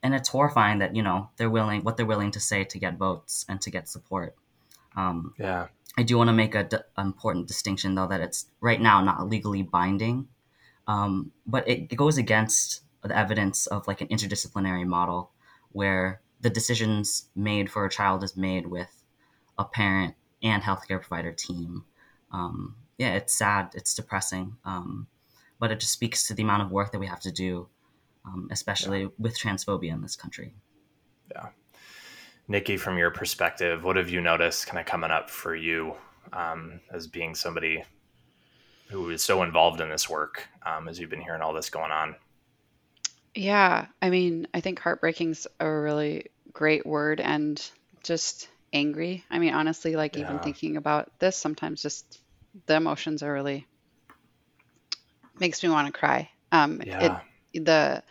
[0.03, 2.99] and it's horrifying that you know they're willing what they're willing to say to get
[2.99, 4.35] votes and to get support.
[4.97, 5.69] Um, yeah.
[5.97, 9.29] I do want to make an d- important distinction, though, that it's right now not
[9.29, 10.29] legally binding,
[10.87, 15.31] um, but it, it, goes against the evidence of like an interdisciplinary model
[15.73, 19.03] where the decisions made for a child is made with
[19.59, 21.85] a parent and healthcare provider team.
[22.33, 25.07] Um, yeah, it's sad, it's depressing, um,
[25.59, 27.69] but it just speaks to the amount of work that we have to do
[28.25, 29.09] um, especially yeah.
[29.19, 30.55] with transphobia in this country.
[31.31, 31.49] Yeah.
[32.53, 35.95] Nikki, from your perspective, what have you noticed kind of coming up for you
[36.35, 37.83] um, as being somebody
[38.91, 41.91] who is so involved in this work um, as you've been hearing all this going
[41.91, 42.15] on?
[43.35, 47.59] Yeah, I mean, I think heartbreaking's a really great word and
[48.05, 49.25] just angry.
[49.31, 52.21] I mean, honestly, like even thinking about this, sometimes just
[52.67, 53.67] the emotions are really
[55.41, 56.29] makes me want to cry.
[56.53, 57.23] Um, Yeah.
[57.55, 58.03] it the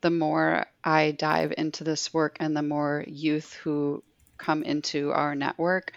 [0.00, 4.02] the more I dive into this work and the more youth who
[4.38, 5.92] come into our network,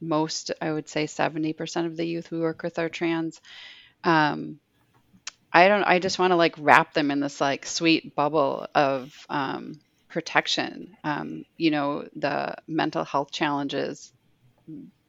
[0.00, 3.40] most I would say 70% of the youth we work with are trans.
[4.04, 4.58] Um,
[5.52, 9.14] I don't I just want to like wrap them in this like sweet bubble of
[9.28, 10.96] um, protection.
[11.04, 14.12] Um, you know, the mental health challenges,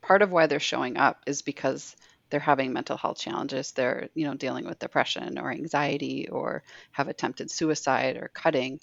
[0.01, 1.95] part of why they're showing up is because
[2.33, 3.73] they're having mental health challenges.
[3.73, 8.79] They're, you know, dealing with depression or anxiety or have attempted suicide or cutting.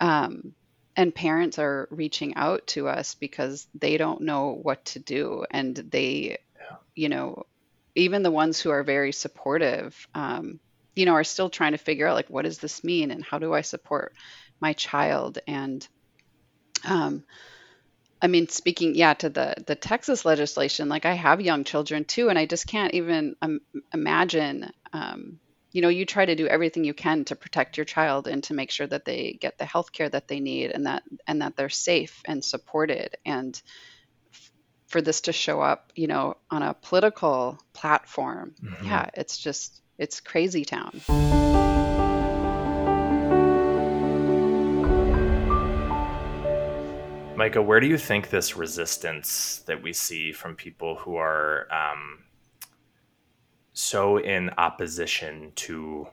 [0.00, 0.54] Um,
[0.96, 5.44] and parents are reaching out to us because they don't know what to do.
[5.50, 6.76] And they, yeah.
[6.94, 7.44] you know,
[7.94, 10.58] even the ones who are very supportive, um,
[10.96, 13.38] you know, are still trying to figure out like, what does this mean and how
[13.38, 14.14] do I support
[14.58, 15.38] my child?
[15.46, 15.86] And,
[16.88, 17.24] um,
[18.22, 22.28] I mean, speaking, yeah, to the the Texas legislation, like I have young children too,
[22.28, 23.60] and I just can't even um,
[23.92, 24.70] imagine.
[24.92, 25.40] Um,
[25.72, 28.54] you know, you try to do everything you can to protect your child and to
[28.54, 31.56] make sure that they get the health care that they need and that and that
[31.56, 33.16] they're safe and supported.
[33.24, 33.60] And
[34.32, 34.52] f-
[34.88, 38.84] for this to show up, you know, on a political platform, mm-hmm.
[38.84, 41.00] yeah, it's just it's crazy town.
[47.40, 52.18] Micah, where do you think this resistance that we see from people who are um,
[53.72, 56.06] so in opposition to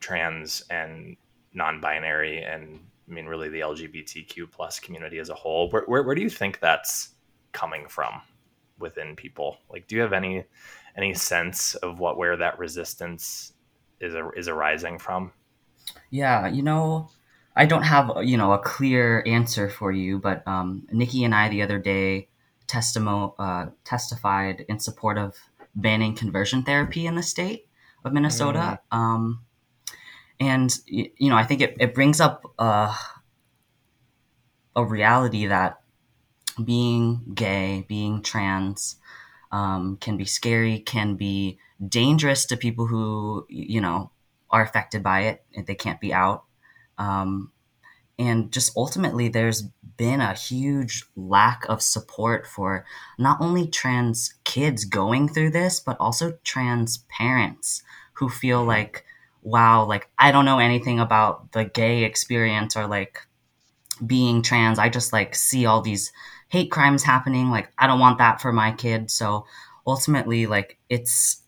[0.00, 1.16] trans and
[1.54, 6.14] non-binary and I mean really the LGBTQ plus community as a whole, where, where, where
[6.14, 7.14] do you think that's
[7.52, 8.20] coming from
[8.78, 9.56] within people?
[9.70, 10.44] Like, do you have any
[10.94, 13.54] any sense of what where that resistance
[13.98, 15.32] is is arising from?
[16.10, 17.08] Yeah, you know,
[17.58, 21.48] I don't have you know a clear answer for you, but um, Nikki and I
[21.48, 22.28] the other day
[22.68, 25.34] testimo- uh, testified in support of
[25.74, 27.66] banning conversion therapy in the state
[28.04, 28.78] of Minnesota.
[28.92, 28.96] Mm.
[28.96, 29.40] Um,
[30.38, 32.94] and you know, I think it, it brings up uh,
[34.76, 35.80] a reality that
[36.64, 38.96] being gay, being trans,
[39.50, 44.12] um, can be scary, can be dangerous to people who you know
[44.48, 45.44] are affected by it.
[45.66, 46.44] They can't be out.
[46.98, 47.52] Um,
[48.18, 49.62] and just ultimately, there's
[49.96, 52.84] been a huge lack of support for
[53.18, 57.82] not only trans kids going through this, but also trans parents
[58.14, 58.68] who feel mm-hmm.
[58.68, 59.04] like,
[59.42, 63.20] wow, like I don't know anything about the gay experience or like
[64.04, 64.78] being trans.
[64.78, 66.12] I just like see all these
[66.48, 67.50] hate crimes happening.
[67.50, 69.10] Like, I don't want that for my kid.
[69.10, 69.46] So
[69.86, 71.42] ultimately, like, it's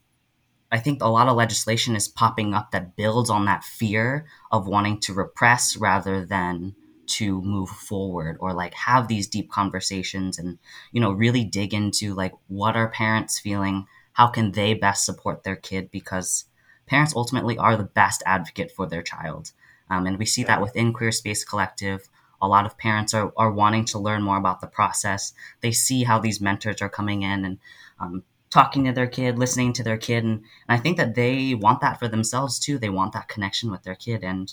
[0.72, 4.68] I think a lot of legislation is popping up that builds on that fear of
[4.68, 10.58] wanting to repress rather than to move forward or like have these deep conversations and
[10.92, 13.86] you know really dig into like what are parents feeling?
[14.12, 15.90] How can they best support their kid?
[15.90, 16.44] Because
[16.86, 19.52] parents ultimately are the best advocate for their child.
[19.88, 22.08] Um, and we see that within queer space collective.
[22.42, 25.32] A lot of parents are, are wanting to learn more about the process.
[25.60, 27.58] They see how these mentors are coming in and
[27.98, 31.54] um, talking to their kid, listening to their kid, and, and, I think that they
[31.54, 32.78] want that for themselves too.
[32.78, 34.52] They want that connection with their kid, and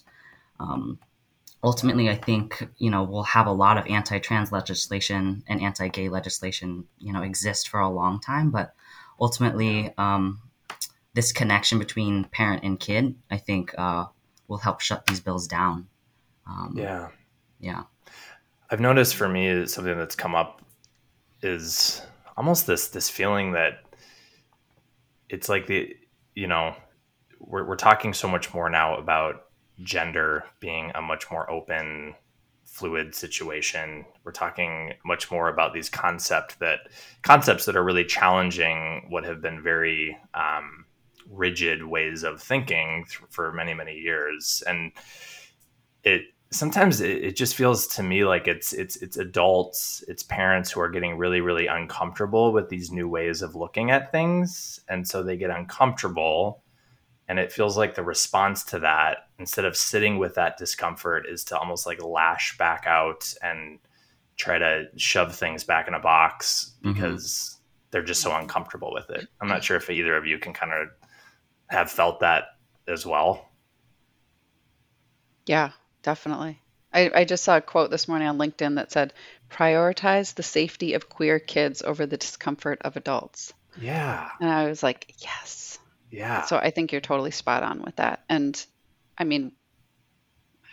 [0.59, 0.99] um,
[1.63, 6.85] ultimately, I think you know we'll have a lot of anti-trans legislation and anti-gay legislation,
[6.99, 8.73] you know, exist for a long time, but
[9.19, 10.41] ultimately, um,
[11.13, 14.05] this connection between parent and kid, I think, uh,
[14.47, 15.87] will help shut these bills down.
[16.47, 17.09] Um, yeah,
[17.59, 17.83] yeah.
[18.69, 20.61] I've noticed for me something that's come up
[21.41, 22.01] is
[22.35, 23.79] almost this this feeling that
[25.29, 25.95] it's like the
[26.35, 26.75] you know
[27.39, 29.45] we're, we're talking so much more now about
[29.81, 32.15] gender being a much more open
[32.65, 34.05] fluid situation.
[34.23, 36.79] We're talking much more about these concept that
[37.23, 40.85] concepts that are really challenging what have been very um,
[41.29, 44.63] rigid ways of thinking th- for many many years.
[44.67, 44.91] And
[46.03, 50.71] it sometimes it, it, just feels to me like it's it's it's adults it's parents
[50.71, 55.07] who are getting really really uncomfortable with these new ways of looking at things and
[55.07, 56.63] so they get uncomfortable
[57.27, 61.43] and it feels like the response to that instead of sitting with that discomfort is
[61.43, 63.79] to almost like lash back out and
[64.37, 66.93] try to shove things back in a box mm-hmm.
[66.93, 67.63] because mm-hmm.
[67.91, 70.71] they're just so uncomfortable with it i'm not sure if either of you can kind
[70.71, 70.87] of
[71.67, 72.45] have felt that
[72.87, 73.47] as well
[75.45, 75.71] Yeah,
[76.07, 76.57] definitely.
[76.93, 79.11] I, I just saw a quote this morning on LinkedIn that said,
[79.49, 83.53] prioritize the safety of queer kids over the discomfort of adults.
[83.77, 84.29] Yeah.
[84.39, 85.77] And I was like, yes.
[86.09, 86.45] Yeah.
[86.45, 88.23] So I think you're totally spot on with that.
[88.29, 88.65] And
[89.17, 89.51] I mean,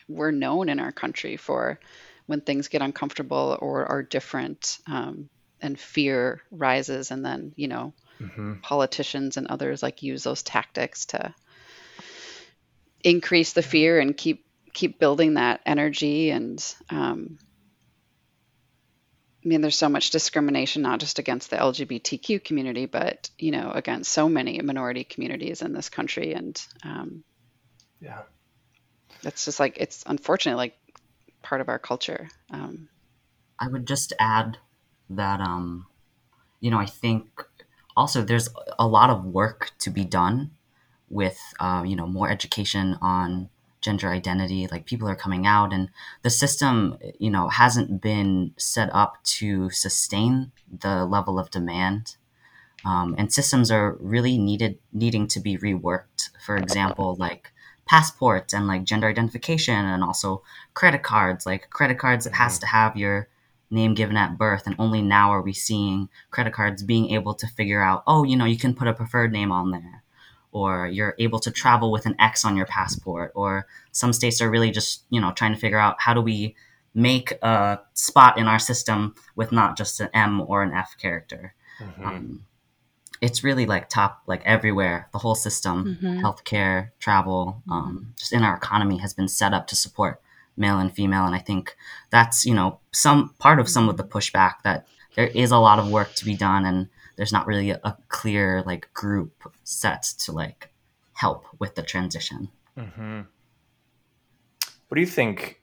[0.09, 1.81] we're known in our country for
[2.27, 5.29] when things get uncomfortable or are different um,
[5.61, 8.61] and fear rises and then you know mm-hmm.
[8.61, 11.35] politicians and others like use those tactics to
[13.03, 14.43] increase the fear and keep
[14.74, 17.38] keep building that energy and um,
[19.44, 23.72] I mean, there's so much discrimination, not just against the LGBTQ community, but you know,
[23.72, 27.24] against so many minority communities in this country, and um,
[28.00, 28.22] yeah,
[29.22, 30.76] it's just like it's unfortunately like
[31.42, 32.28] part of our culture.
[32.50, 32.88] Um,
[33.58, 34.56] I would just add
[35.10, 35.87] that, um,
[36.60, 37.28] you know, I think
[37.94, 40.52] also there's a lot of work to be done
[41.10, 43.50] with, uh, you know, more education on
[43.85, 45.90] gender identity like people are coming out and
[46.23, 52.16] the system you know hasn't been set up to sustain the level of demand.
[52.87, 56.31] Um, and systems are really needed needing to be reworked.
[56.44, 57.53] For example like
[57.87, 60.42] passports and like gender identification and also
[60.73, 61.44] credit cards.
[61.44, 62.61] Like credit cards it has mm-hmm.
[62.61, 63.29] to have your
[63.70, 67.47] name given at birth and only now are we seeing credit cards being able to
[67.47, 70.03] figure out oh you know you can put a preferred name on there
[70.54, 74.48] or you're able to travel with an X on your passport, or some states are
[74.48, 76.54] really just, you know, trying to figure out how do we
[76.94, 81.54] make a spot in our system with not just an M or an F character.
[81.80, 82.06] Mm-hmm.
[82.06, 82.44] Um,
[83.20, 85.08] it's really like top, like everywhere.
[85.12, 86.24] The whole system, mm-hmm.
[86.24, 90.20] healthcare, travel, um, just in our economy has been set up to support
[90.56, 91.26] male and female.
[91.26, 91.76] And I think
[92.10, 94.86] that's, you know, some part of some of the pushback that
[95.16, 96.64] there is a lot of work to be done.
[96.64, 100.70] And there's not really a, clear like group set to like
[101.12, 102.48] help with the transition.
[102.79, 103.20] Mm-hmm.
[104.88, 105.62] What do you think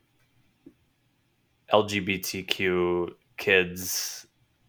[1.73, 4.25] LGBTQ kids,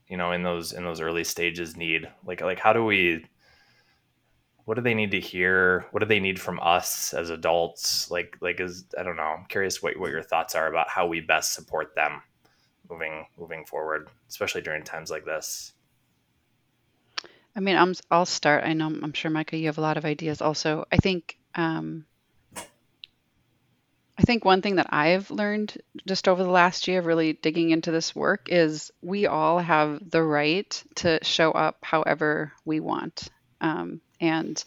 [0.09, 2.09] you know, in those in those early stages need?
[2.25, 3.25] Like like how do we
[4.65, 5.87] what do they need to hear?
[5.91, 8.11] What do they need from us as adults?
[8.11, 9.23] Like like is I don't know.
[9.23, 12.23] I'm curious what what your thoughts are about how we best support them
[12.89, 15.73] moving moving forward, especially during times like this.
[17.55, 18.65] I mean, I'm, I'll start.
[18.65, 20.87] I know, I'm sure, Micah, you have a lot of ideas also.
[20.91, 22.07] I think, um,
[24.19, 27.71] I think one thing that I've learned just over the last year, of really digging
[27.71, 33.29] into this work, is we all have the right to show up however we want
[33.61, 34.63] um, and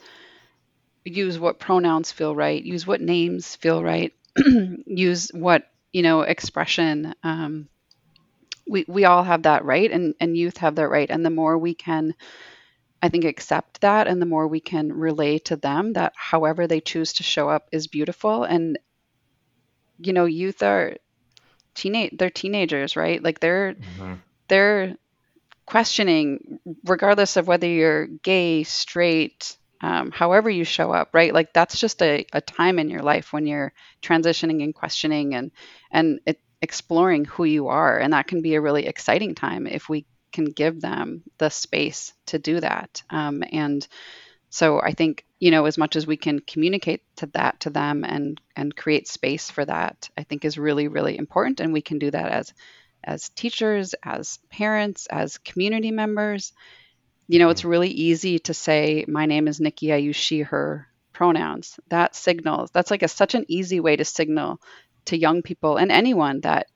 [1.03, 4.13] use what pronouns feel right, use what names feel right,
[4.85, 7.13] use what, you know, expression.
[7.23, 7.67] Um,
[8.67, 11.09] we, we all have that right, and, and youth have that right.
[11.09, 12.15] And the more we can
[13.01, 16.81] I think accept that and the more we can relay to them that however they
[16.81, 18.43] choose to show up is beautiful.
[18.43, 18.79] And
[19.99, 20.97] you know youth are
[21.73, 23.21] teenage they're teenagers right?
[23.21, 24.13] Like they're mm-hmm.
[24.47, 24.95] they're
[25.65, 31.33] questioning regardless of whether you're gay straight um, however you show up right?
[31.33, 35.51] Like that's just a, a time in your life when you're transitioning and questioning and
[35.91, 37.97] and it, exploring who you are.
[37.99, 40.05] And that can be a really exciting time if we
[40.35, 43.01] can give them the space to do that.
[43.09, 43.87] Um, and
[44.49, 48.03] so I think you know as much as we can communicate to that to them
[48.03, 51.61] and and create space for that, I think is really really important.
[51.61, 52.53] And we can do that as
[53.03, 56.53] as teachers, as parents, as community members.
[57.27, 57.69] You know, it's mm-hmm.
[57.69, 59.93] really easy to say, "My name is Nikki.
[59.93, 62.71] I use she/her pronouns." That signals.
[62.71, 64.59] That's like a such an easy way to signal
[65.05, 66.67] to young people and anyone that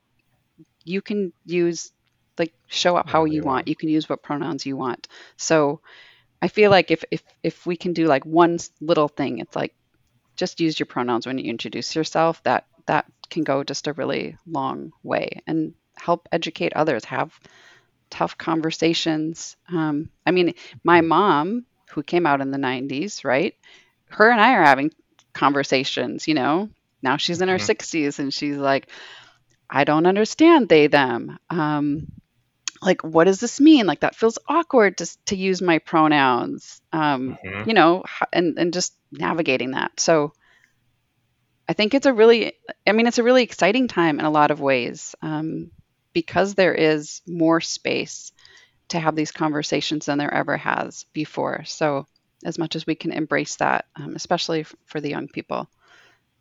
[0.85, 1.91] you can use
[2.39, 3.67] like show up how you want.
[3.67, 5.07] You can use what pronouns you want.
[5.37, 5.81] So
[6.41, 9.75] I feel like if if if we can do like one little thing, it's like
[10.35, 12.41] just use your pronouns when you introduce yourself.
[12.43, 17.05] That that can go just a really long way and help educate others.
[17.05, 17.37] Have
[18.09, 19.55] tough conversations.
[19.67, 23.55] Um, I mean, my mom, who came out in the '90s, right?
[24.07, 24.91] Her and I are having
[25.33, 26.27] conversations.
[26.27, 26.69] You know,
[27.01, 27.71] now she's in her mm-hmm.
[27.71, 28.89] 60s and she's like,
[29.69, 31.37] I don't understand they them.
[31.49, 32.11] Um,
[32.81, 33.85] like what does this mean?
[33.85, 37.67] Like that feels awkward to, to use my pronouns um, mm-hmm.
[37.67, 39.99] you know and, and just navigating that.
[39.99, 40.33] So
[41.67, 42.53] i think it's a really
[42.87, 45.69] i mean it's a really exciting time in a lot of ways um,
[46.13, 48.31] because there is more space
[48.89, 51.63] to have these conversations than there ever has before.
[51.65, 52.07] So
[52.43, 55.69] as much as we can embrace that um, especially f- for the young people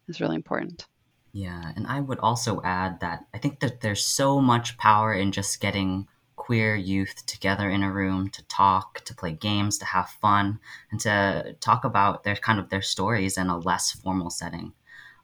[0.08, 0.86] is really important.
[1.32, 5.30] Yeah and i would also add that i think that there's so much power in
[5.30, 6.08] just getting
[6.48, 10.58] queer youth together in a room to talk, to play games, to have fun,
[10.90, 14.72] and to talk about their kind of their stories in a less formal setting.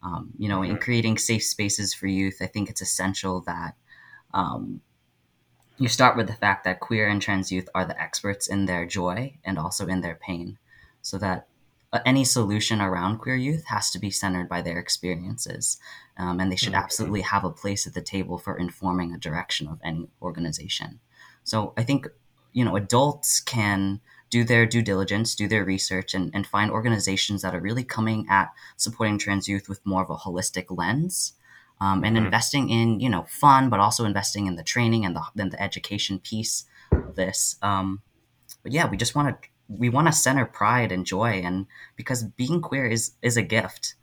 [0.03, 0.73] Um, you know, mm-hmm.
[0.73, 3.75] in creating safe spaces for youth, I think it's essential that
[4.35, 4.83] um,
[5.79, 8.85] you start with the fact that queer and trans youth are the experts in their
[8.85, 10.59] joy and also in their pain,
[11.01, 11.49] so that
[11.91, 15.79] uh, any solution around queer youth has to be centered by their experiences,
[16.19, 16.85] um, and they should mm-hmm.
[16.85, 21.01] absolutely have a place at the table for informing a direction of any organization.
[21.45, 22.09] So I think
[22.53, 27.43] you know adults can do their due diligence, do their research, and, and find organizations
[27.43, 31.35] that are really coming at supporting trans youth with more of a holistic lens.
[31.81, 32.27] Um, and mm-hmm.
[32.27, 35.63] investing in you know fun, but also investing in the training and the and the
[35.63, 37.57] education piece of this.
[37.63, 38.01] Um,
[38.63, 41.67] but yeah, we just want to we want to center pride and joy, and
[41.97, 43.97] because being queer is is a gift,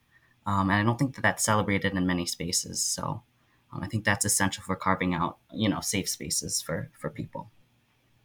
[0.45, 2.81] um, and I don't think that that's celebrated in many spaces.
[2.81, 3.23] So
[3.71, 7.51] um, I think that's essential for carving out you know safe spaces for for people.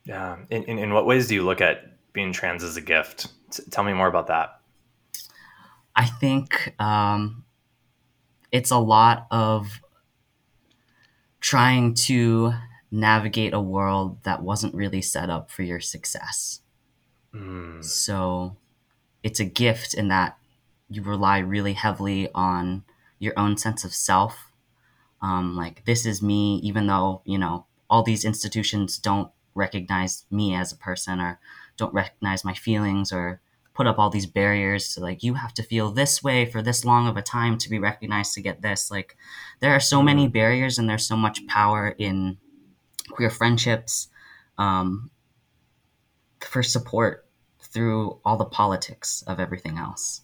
[0.04, 0.36] Yeah.
[0.50, 3.28] In, in, in what ways do you look at being trans as a gift.
[3.70, 4.60] tell me more about that.
[5.94, 7.44] I think um,
[8.50, 9.80] it's a lot of
[11.40, 12.52] trying to
[12.90, 16.60] navigate a world that wasn't really set up for your success.
[17.34, 17.84] Mm.
[17.84, 18.56] So
[19.22, 20.38] it's a gift in that
[20.88, 22.84] you rely really heavily on
[23.18, 24.45] your own sense of self.
[25.26, 30.54] Um, like, this is me, even though, you know, all these institutions don't recognize me
[30.54, 31.40] as a person or
[31.76, 33.40] don't recognize my feelings or
[33.74, 36.84] put up all these barriers to like you have to feel this way for this
[36.84, 38.90] long of a time to be recognized to get this.
[38.90, 39.16] Like
[39.60, 42.38] there are so many barriers and there's so much power in
[43.10, 44.08] queer friendships
[44.56, 45.10] um,
[46.40, 47.26] for support
[47.60, 50.22] through all the politics of everything else.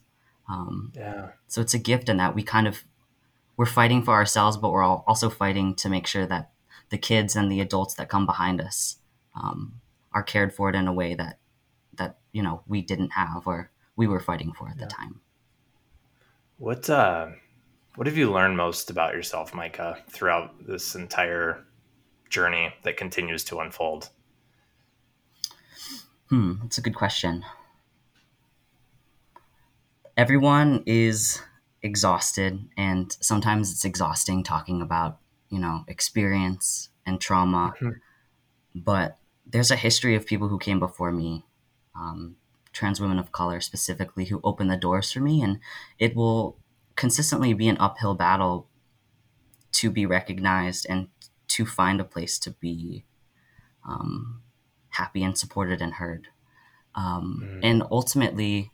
[0.49, 1.29] Um, yeah.
[1.47, 2.85] so it's a gift in that we kind of
[3.57, 6.51] we're fighting for ourselves but we're all also fighting to make sure that
[6.91, 8.97] the kids and the adults that come behind us
[9.35, 9.81] um,
[10.13, 11.39] are cared for in a way that
[11.95, 14.85] that you know we didn't have or we were fighting for at yeah.
[14.85, 15.21] the time.
[16.59, 17.29] What uh,
[17.97, 21.65] what have you learned most about yourself, Micah, throughout this entire
[22.31, 24.09] journey that continues to unfold?
[26.29, 27.45] Hmm, that's a good question.
[30.17, 31.43] Everyone is
[31.83, 35.19] exhausted, and sometimes it's exhausting talking about
[35.49, 37.75] you know experience and trauma.
[37.81, 37.91] Mm-hmm.
[38.75, 41.45] But there's a history of people who came before me
[41.95, 42.37] um,
[42.73, 45.59] trans women of color specifically who opened the doors for me and
[45.99, 46.57] it will
[46.97, 48.67] consistently be an uphill battle
[49.73, 51.09] to be recognized and
[51.49, 53.05] to find a place to be
[53.87, 54.43] um,
[54.91, 56.29] happy and supported and heard
[56.95, 57.61] um, mm.
[57.63, 58.71] and ultimately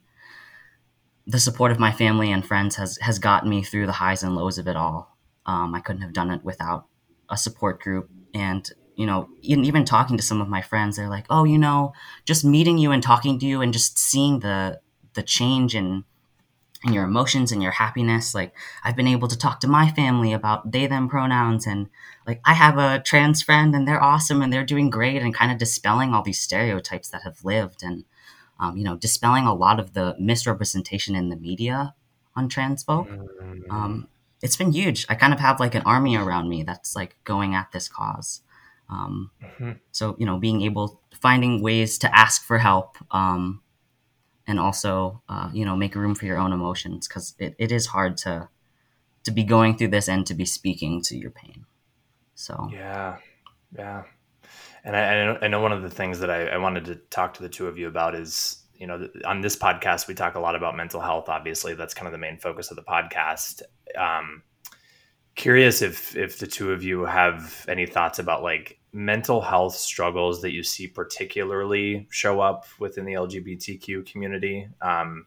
[1.28, 4.34] the support of my family and friends has has gotten me through the highs and
[4.34, 5.16] lows of it all
[5.46, 6.86] um, i couldn't have done it without
[7.30, 11.26] a support group and you know, even talking to some of my friends, they're like,
[11.30, 11.92] "Oh, you know,
[12.24, 14.80] just meeting you and talking to you and just seeing the
[15.14, 16.04] the change in
[16.84, 18.34] in your emotions and your happiness.
[18.34, 18.52] Like,
[18.84, 21.88] I've been able to talk to my family about they them pronouns, and
[22.26, 25.52] like I have a trans friend and they're awesome and they're doing great, and kind
[25.52, 28.04] of dispelling all these stereotypes that have lived, and
[28.60, 31.94] um, you know, dispelling a lot of the misrepresentation in the media
[32.34, 33.08] on trans folk.
[33.08, 33.70] Mm-hmm.
[33.70, 34.08] Um,
[34.42, 35.06] it's been huge.
[35.08, 38.42] I kind of have like an army around me that's like going at this cause.
[38.88, 39.72] Um, mm-hmm.
[39.92, 43.62] So you know, being able finding ways to ask for help, um,
[44.46, 47.86] and also uh, you know make room for your own emotions because it, it is
[47.86, 48.48] hard to
[49.24, 51.66] to be going through this and to be speaking to your pain.
[52.34, 53.18] So yeah,
[53.76, 54.04] yeah,
[54.84, 57.42] and I, I know one of the things that I, I wanted to talk to
[57.42, 60.54] the two of you about is you know on this podcast we talk a lot
[60.54, 63.62] about mental health obviously that's kind of the main focus of the podcast
[63.96, 64.42] um,
[65.34, 70.42] curious if if the two of you have any thoughts about like mental health struggles
[70.42, 74.68] that you see particularly show up within the LGBTQ community.
[74.80, 75.26] Um,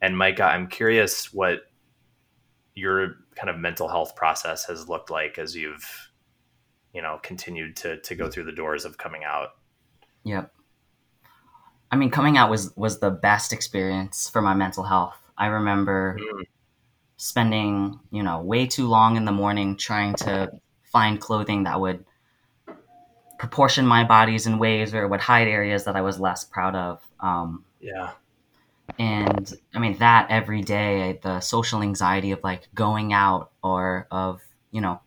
[0.00, 1.60] and Micah, I'm curious what
[2.74, 6.09] your kind of mental health process has looked like as you've,
[6.94, 9.50] you know, continued to to go through the doors of coming out.
[10.24, 10.52] Yep.
[11.90, 15.18] I mean, coming out was was the best experience for my mental health.
[15.36, 16.44] I remember mm.
[17.16, 20.50] spending, you know, way too long in the morning trying to
[20.82, 22.04] find clothing that would
[23.38, 26.76] proportion my bodies in ways where it would hide areas that I was less proud
[26.76, 27.02] of.
[27.20, 28.10] Um, yeah.
[28.98, 34.42] And I mean, that every day, the social anxiety of like going out or of,
[34.72, 35.00] you know,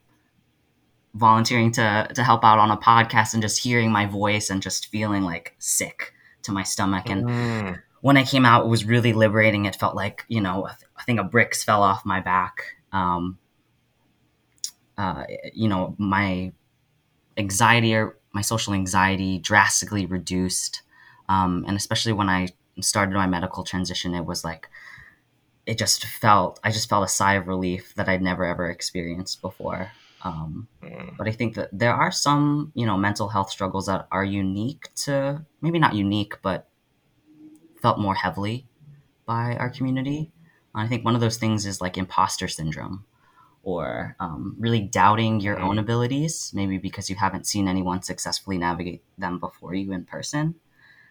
[1.13, 4.87] volunteering to, to help out on a podcast and just hearing my voice and just
[4.87, 7.09] feeling like sick to my stomach.
[7.09, 7.81] And mm.
[8.01, 9.65] when I came out, it was really liberating.
[9.65, 12.63] It felt like, you know, I think a bricks fell off my back.
[12.91, 13.37] Um,
[14.97, 16.51] uh, you know, my
[17.37, 20.81] anxiety or my social anxiety drastically reduced.
[21.29, 22.49] Um, and especially when I
[22.81, 24.67] started my medical transition, it was like
[25.65, 29.41] it just felt I just felt a sigh of relief that I'd never ever experienced
[29.41, 29.91] before.
[30.23, 31.17] Um, mm.
[31.17, 34.93] But I think that there are some, you know, mental health struggles that are unique
[34.95, 36.67] to maybe not unique, but
[37.81, 38.65] felt more heavily
[39.25, 40.31] by our community.
[40.73, 43.05] And I think one of those things is like imposter syndrome,
[43.63, 45.61] or um, really doubting your mm.
[45.61, 50.55] own abilities, maybe because you haven't seen anyone successfully navigate them before you in person.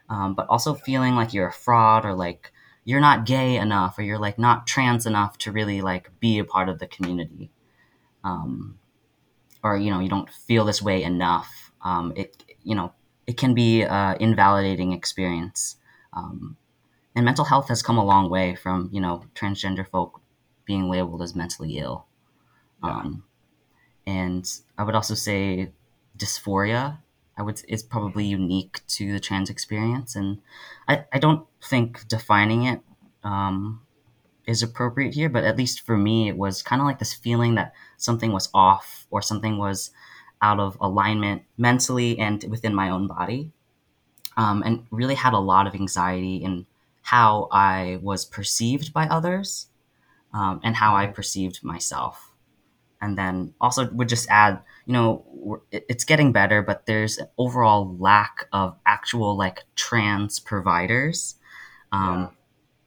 [0.09, 2.53] Um, but also feeling like you're a fraud or like
[2.85, 6.45] you're not gay enough or you're like not trans enough to really like be a
[6.45, 7.51] part of the community
[8.25, 8.79] um,
[9.63, 12.93] or you know you don't feel this way enough um, it you know
[13.27, 15.77] it can be an invalidating experience.
[16.13, 16.57] Um,
[17.15, 20.21] and mental health has come a long way from you know transgender folk
[20.65, 22.07] being labeled as mentally ill.
[22.83, 22.91] Yeah.
[22.91, 23.25] Um,
[24.05, 24.45] and
[24.77, 25.71] i would also say
[26.19, 26.99] dysphoria
[27.37, 30.43] I would is probably unique to the trans experience, and
[30.87, 32.81] I, I don't think defining it
[33.25, 33.81] um,
[34.47, 35.29] is appropriate here.
[35.29, 38.49] But at least for me, it was kind of like this feeling that something was
[38.55, 39.91] off or something was
[40.41, 43.53] out of alignment mentally and within my own body,
[44.37, 46.67] um, and really had a lot of anxiety in
[47.03, 49.67] how I was perceived by others
[50.35, 52.33] um, and how I perceived myself
[53.03, 57.95] and then also would just add you know it's getting better but there's an overall
[57.99, 61.35] lack of actual like trans providers
[61.91, 62.29] um, yeah.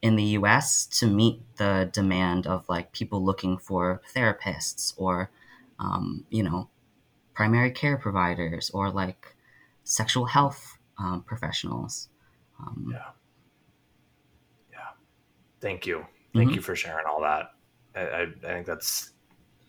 [0.05, 5.31] In the us to meet the demand of like people looking for therapists or
[5.79, 6.69] um, you know
[7.33, 9.35] primary care providers or like
[9.83, 12.09] sexual health um, professionals
[12.59, 13.09] um, yeah
[14.71, 14.91] yeah
[15.59, 16.57] thank you thank mm-hmm.
[16.57, 17.53] you for sharing all that
[17.95, 19.11] I, I, I think that's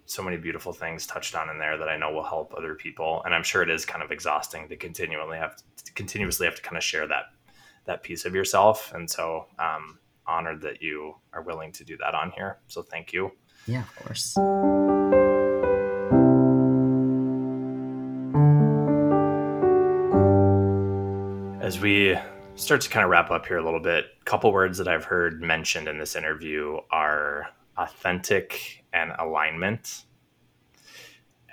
[0.05, 3.23] so many beautiful things touched on in there that I know will help other people.
[3.25, 6.63] And I'm sure it is kind of exhausting to continually have to continuously have to
[6.63, 7.25] kind of share that
[7.87, 8.93] that piece of yourself.
[8.95, 12.59] And so um, honored that you are willing to do that on here.
[12.67, 13.33] So thank you.
[13.67, 14.37] Yeah, of course.
[21.61, 22.17] As we
[22.55, 25.05] start to kind of wrap up here a little bit, a couple words that I've
[25.05, 30.05] heard mentioned in this interview are authentic and alignment.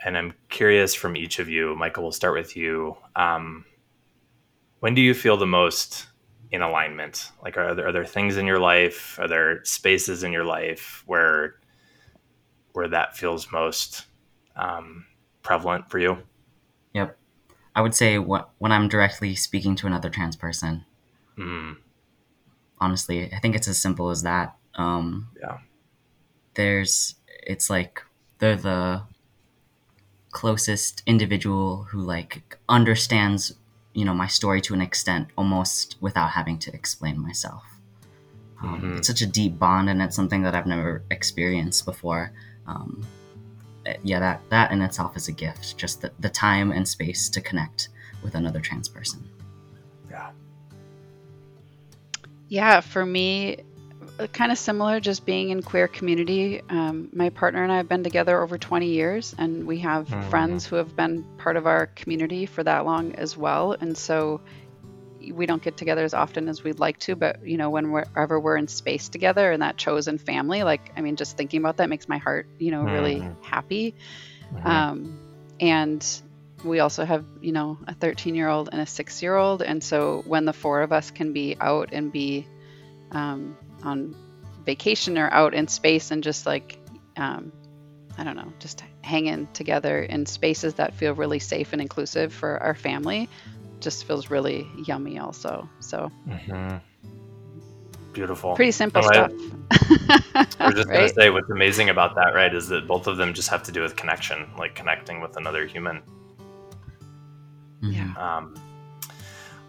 [0.05, 2.97] And I'm curious from each of you, Micah, we'll start with you.
[3.15, 3.65] Um,
[4.82, 6.07] when do you feel the most
[6.54, 7.32] in alignment?
[7.43, 9.20] Like, are there, are there things in your life?
[9.20, 11.56] Are there spaces in your life where
[12.72, 14.06] where that feels most
[14.56, 15.06] um,
[15.41, 16.18] prevalent for you?
[16.93, 17.18] Yep,
[17.76, 20.86] I would say what, when I'm directly speaking to another trans person.
[21.38, 21.76] Mm.
[22.80, 24.56] Honestly, I think it's as simple as that.
[24.76, 25.58] Um, yeah
[26.56, 28.01] there's it's like
[28.39, 29.04] they're the
[30.32, 33.54] closest individual who like understands
[33.93, 37.63] you know my story to an extent almost without having to explain myself.
[38.61, 38.97] Um, mm-hmm.
[38.97, 42.31] it's such a deep bond and it's something that i've never experienced before.
[42.65, 43.05] Um,
[43.85, 47.29] eh, yeah that that in itself is a gift just the, the time and space
[47.29, 47.89] to connect
[48.23, 49.27] with another trans person.
[50.09, 50.31] Yeah.
[52.47, 53.63] Yeah for me
[54.32, 56.61] kind of similar, just being in queer community.
[56.70, 60.30] Um, my partner and I have been together over 20 years, and we have mm-hmm.
[60.30, 63.74] friends who have been part of our community for that long as well.
[63.74, 64.41] And so
[65.32, 68.57] we don't get together as often as we'd like to, but you know, whenever we're
[68.57, 72.07] in space together and that chosen family, like I mean, just thinking about that makes
[72.07, 73.41] my heart, you know, really mm-hmm.
[73.43, 73.95] happy.
[74.53, 74.68] Mm-hmm.
[74.68, 75.20] Um,
[75.59, 76.22] and
[76.64, 79.84] we also have, you know, a 13 year old and a six year old, and
[79.84, 82.47] so when the four of us can be out and be
[83.11, 84.15] um, on
[84.65, 86.77] vacation or out in space and just like
[87.17, 87.51] um,
[88.17, 92.61] I don't know, just hanging together in spaces that feel really safe and inclusive for
[92.61, 93.29] our family
[93.79, 95.67] just feels really yummy also.
[95.79, 96.77] So mm-hmm.
[98.13, 98.55] beautiful.
[98.55, 99.31] Pretty simple oh, stuff.
[99.71, 100.95] I, I was just right?
[100.95, 103.71] gonna say what's amazing about that, right, is that both of them just have to
[103.71, 106.01] do with connection, like connecting with another human.
[107.81, 108.13] Yeah.
[108.15, 108.55] Um,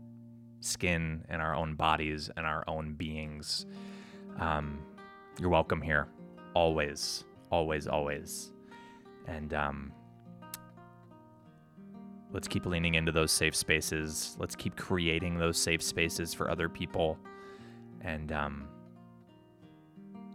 [0.61, 3.67] skin and our own bodies and our own beings.
[4.41, 4.79] Um,
[5.39, 6.09] you're welcome here,
[6.55, 8.51] always, always, always.
[9.27, 9.93] And um,
[12.35, 14.37] let's keep leaning into those safe spaces.
[14.39, 17.17] Let's keep creating those safe spaces for other people.
[18.01, 18.69] And um,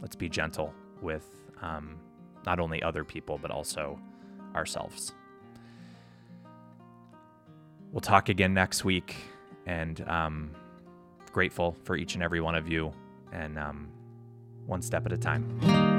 [0.02, 1.28] let's be gentle with
[1.62, 2.00] um,
[2.46, 4.00] not only other people, but also
[4.56, 5.14] ourselves.
[7.92, 9.16] We'll talk again next week,
[9.66, 10.52] and um,
[11.34, 12.94] grateful for each and every one of you,
[13.34, 13.90] and um,
[14.68, 15.99] one step at a time.